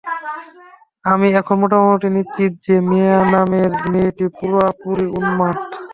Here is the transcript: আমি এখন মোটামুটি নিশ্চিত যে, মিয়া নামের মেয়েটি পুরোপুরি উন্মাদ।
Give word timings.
আমি 1.05 1.27
এখন 1.39 1.55
মোটামুটি 1.61 2.07
নিশ্চিত 2.15 2.51
যে, 2.65 2.75
মিয়া 2.89 3.17
নামের 3.31 3.69
মেয়েটি 3.85 4.25
পুরোপুরি 4.37 5.05
উন্মাদ। 5.17 5.55